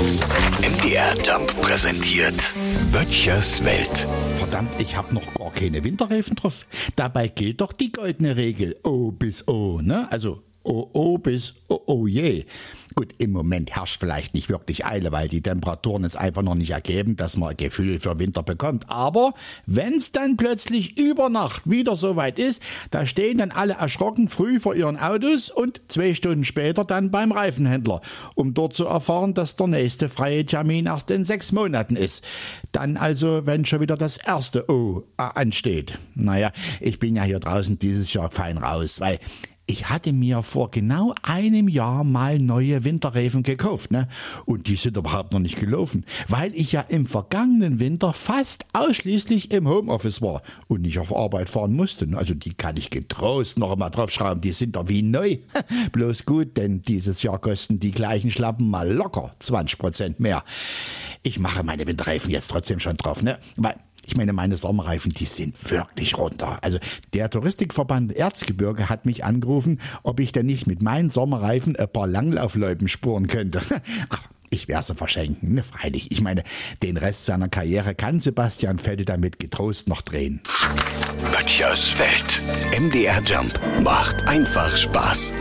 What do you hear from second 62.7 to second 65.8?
schon drauf, ne? Weil ich meine, meine Sommerreifen, die sind